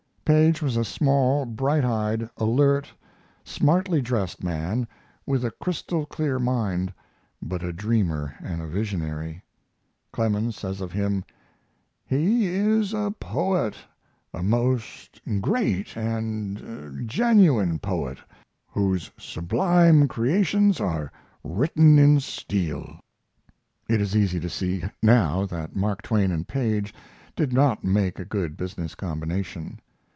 Paige 0.23 0.61
was 0.61 0.77
a 0.77 0.85
small, 0.85 1.43
bright 1.45 1.83
eyed, 1.83 2.29
alert, 2.37 2.87
smartly 3.43 4.01
dressed 4.01 4.41
man, 4.41 4.87
with 5.25 5.43
a 5.43 5.51
crystal 5.51 6.05
clear 6.05 6.39
mind, 6.39 6.93
but 7.41 7.61
a 7.63 7.73
dreamer 7.73 8.33
and 8.41 8.61
a 8.61 8.65
visionary. 8.67 9.43
Clemens 10.13 10.55
says 10.57 10.79
of 10.79 10.93
him: 10.93 11.25
"He 12.05 12.45
is 12.47 12.93
a 12.93 13.13
poet; 13.19 13.75
a 14.33 14.41
most 14.41 15.19
great 15.41 15.97
and 15.97 17.09
genuine 17.09 17.77
poet, 17.77 18.19
whose 18.69 19.11
sublime 19.17 20.07
creations 20.07 20.79
are 20.79 21.11
written 21.43 21.99
in 21.99 22.21
steel." 22.21 23.01
It 23.89 23.99
is 23.99 24.15
easy 24.15 24.39
to 24.39 24.49
see 24.49 24.85
now 25.03 25.45
that 25.47 25.75
Mark 25.75 26.01
Twain 26.03 26.31
and 26.31 26.47
Paige 26.47 26.93
did 27.35 27.51
not 27.51 27.83
make 27.83 28.17
a 28.17 28.23
good 28.23 28.55
business 28.55 28.95
combination. 28.95 29.81